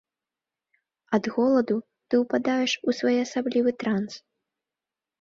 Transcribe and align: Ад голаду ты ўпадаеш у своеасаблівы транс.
Ад 1.17 1.23
голаду 1.35 1.77
ты 2.07 2.13
ўпадаеш 2.23 2.77
у 2.87 2.99
своеасаблівы 3.03 3.79
транс. 3.85 4.13